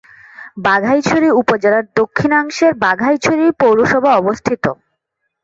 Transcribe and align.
বাঘাইছড়ি 0.57 1.27
উপজেলার 1.41 1.85
দক্ষিণাংশে 1.95 2.67
বাঘাইছড়ি 2.83 3.45
পৌরসভার 3.61 4.13
অবস্থান। 4.21 4.77